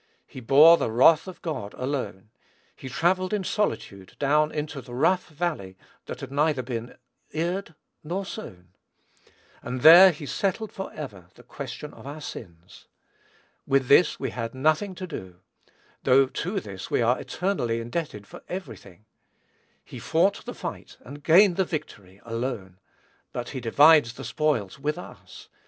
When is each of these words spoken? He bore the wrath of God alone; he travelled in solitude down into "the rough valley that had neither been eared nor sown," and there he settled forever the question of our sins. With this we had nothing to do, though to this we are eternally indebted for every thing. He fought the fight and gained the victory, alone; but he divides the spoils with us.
He 0.25 0.39
bore 0.39 0.77
the 0.77 0.89
wrath 0.89 1.27
of 1.27 1.43
God 1.43 1.75
alone; 1.75 2.31
he 2.75 2.89
travelled 2.89 3.33
in 3.33 3.43
solitude 3.43 4.15
down 4.17 4.51
into 4.51 4.81
"the 4.81 4.95
rough 4.95 5.27
valley 5.29 5.77
that 6.07 6.21
had 6.21 6.31
neither 6.31 6.63
been 6.63 6.97
eared 7.29 7.75
nor 8.03 8.25
sown," 8.25 8.69
and 9.61 9.81
there 9.81 10.09
he 10.09 10.25
settled 10.25 10.71
forever 10.71 11.27
the 11.35 11.43
question 11.43 11.93
of 11.93 12.07
our 12.07 12.19
sins. 12.19 12.87
With 13.67 13.89
this 13.89 14.19
we 14.19 14.31
had 14.31 14.55
nothing 14.55 14.95
to 14.95 15.05
do, 15.05 15.35
though 16.01 16.25
to 16.25 16.59
this 16.59 16.89
we 16.89 17.03
are 17.03 17.21
eternally 17.21 17.79
indebted 17.79 18.25
for 18.25 18.41
every 18.49 18.77
thing. 18.77 19.05
He 19.85 19.99
fought 19.99 20.43
the 20.45 20.55
fight 20.55 20.97
and 21.01 21.21
gained 21.21 21.57
the 21.57 21.63
victory, 21.63 22.19
alone; 22.25 22.79
but 23.33 23.49
he 23.49 23.59
divides 23.59 24.13
the 24.13 24.25
spoils 24.25 24.79
with 24.79 24.97
us. 24.97 25.47